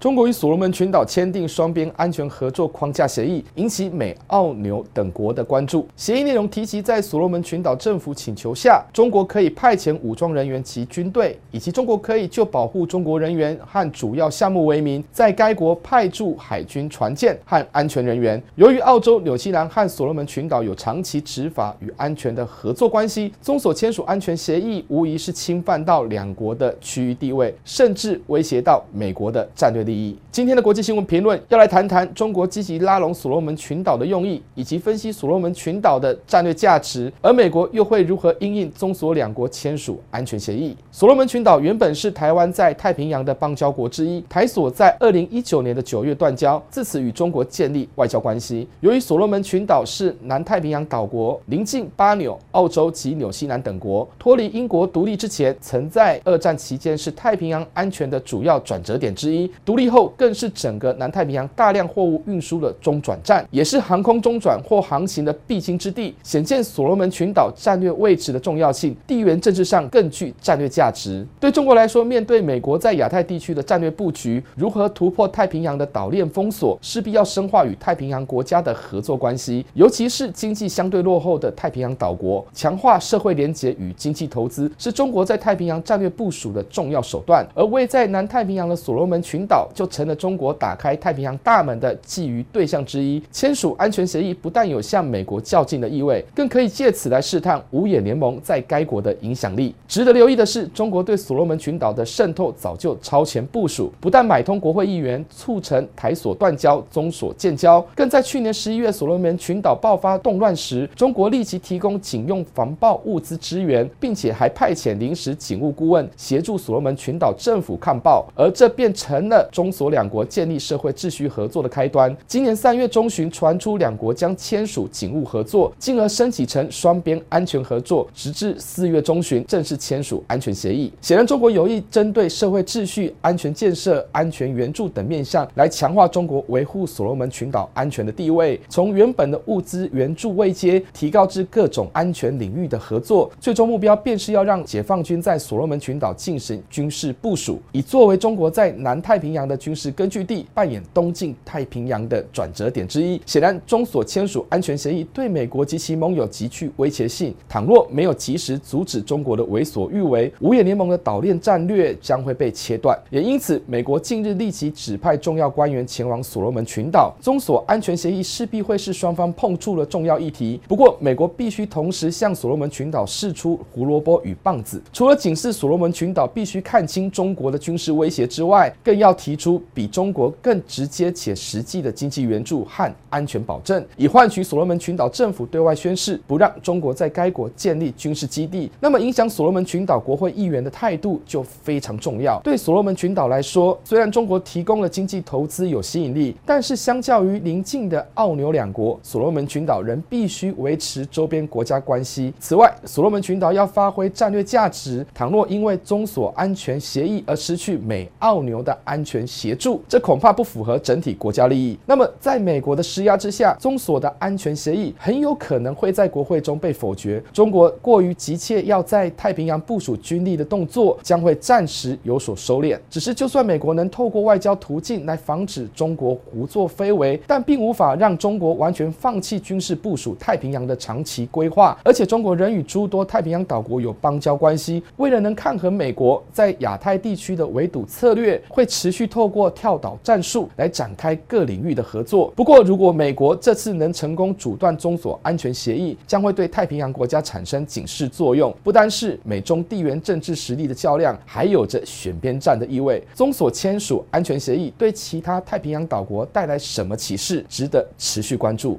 [0.00, 5.88] 中国与所罗门群岛签订双边安全合作框架协议，引起美、澳、纽等国的关注。
[5.96, 18.40] 协议内容提及，在所罗门群岛政府请求下，中国可以派遣武装人员及军队，以及中国可以就保护中国人员和主要项目为名，在该国派驻海军船舰和安全人员。
[18.54, 30.16] 由于澳洲、纽西兰和所罗门群岛有长期执法与安全的合作关系，中所签署安全协议无疑是侵犯到两国的区域地位，甚至威胁到美国的战略利益。
[30.30, 40.76] 今天的国际新闻评论要来谈谈中国积极拉拢所罗门群岛的用意，以及分析所罗门群岛的战略价值，而美国又会如何因应中所两国签署安全协议？
[40.92, 48.68] 所罗门群岛原本是台湾在太平洋的邦交国之一，台所在二零一九年的九月断交，自此与中国建立外交关系。
[48.80, 59.50] 由于所罗门群岛是南太平洋岛国，临近巴纽、澳洲及纽西兰等国，脱离英国独立之前，曾在二战期间是太平洋安全的主要转折点之一。
[59.64, 71.24] 独立后，更是整个南太平洋大量货物运输的中转站，也是航空中转或航行的必经之地，显见所罗门群岛战略位置的重要性，地缘政治上更具战略价值。
[71.40, 87.46] 对中国来说，面对美国在亚太地区的战略布局，如何突破太平洋的岛链封锁，势必要深化与太平洋国家的合作关系，尤其是经济相对落后的太平洋岛国，强化社会连结与经济投资，是中国在太平洋战略部署的重要手段。
[87.54, 99.74] 而位在南太平洋的所罗门群岛，就成了中国打开太平洋大门的觊觎对象之一，签署安全协议不但有向美国较劲的意味，更可以借此来试探五眼联盟在该国的影响力。
[99.86, 120.08] 值得留意的是，中国对所罗门群岛的渗透早就超前部署，不但买通国会议员促成台所断交、中所建交，更在去年十一月所罗门群岛爆发动乱时，中国立即提供警用防暴物资支援，并且还派遣临时警务顾问协助所罗门群岛政府抗暴，而这便成了中所两。
[120.08, 122.16] 国建立社会秩序合作的开端。
[122.26, 130.92] 今年三月中旬传出两国将签署警务合作，进而升级成双边安全合作，直至四月中旬正式签署安全协议。
[131.00, 138.60] 显然，中国有意针对社会秩序、安全建设、安全援助等面向来强化中国维护所罗门群岛安全的地位。
[138.68, 149.90] 从原本的物资援助未接提高至各种安全领域的合作，最终目标便是要让解放军在所罗门群岛进行军事部署，以作为中国在南太平洋的军事。
[149.90, 153.20] 根据地扮演东进太平洋的转折点之一。
[153.24, 157.34] 显然，中所签署安全协议对美国及其盟友极具威胁性。
[157.48, 162.98] 倘若没有及时阻止中国的为所欲为，五眼联盟的岛链战略将会被切断。
[163.10, 167.14] 也因此，美国近日立即指派重要官员前往所罗门群岛。
[167.22, 170.60] 中所安全协议势必会是双方碰触的重要议题。
[170.68, 174.82] 不过，美国必须同时向所罗门群岛释出胡萝卜与棒子。
[174.92, 179.62] 除了警示所罗门群岛必须看清中国的军事威胁之外，更要提出。
[179.72, 188.68] 比中国更直接且实际的经济援助和安全保证，以换取所罗门群岛政府对外宣誓不让中国在该国建立军事基地。
[188.80, 192.40] 那么，影响所罗门群岛国会议员的态度就非常重要。
[192.42, 202.34] 对所罗门群岛来说，虽然中国提供了经济投资有吸引力，但是相较于邻近的澳纽两国，所罗门群岛仍必须维持周边国家关系。
[202.40, 209.80] 此外，所罗门群岛要发挥战略价值，倘若因为中所安全协议而失去美澳纽的安全协助。
[209.86, 211.78] 这恐怕不符合整体国家利益。
[211.86, 217.22] 那么，在美国的施压之下，中所的安全协议很有可能会在国会中被否决。
[217.32, 222.78] 中国过于急切要在太平洋部署军力的动作将会暂时有所收敛。
[222.88, 231.78] 只是，就算美国能透过外交途径来防止中国胡作非为，但并无法让中国完全放弃军事部署太平洋的长期规划。
[231.84, 239.48] 而且，中国仍与诸多太平洋岛国有邦交关系，为了能抗衡美国在亚太地区的围堵策略，会持续透过。
[239.50, 242.32] 跳岛战术来展开各领域的合作。
[242.36, 248.54] 不过，如果美国这次能成功阻断中所安全协议，将会对太平洋国家产生警示作用。
[248.62, 253.02] 不单是美中地缘政治实力的较量，还有着选边站的意味。
[253.14, 258.78] 中所签署安全协议对其他太平洋岛国带来什么启示，值得持续关注。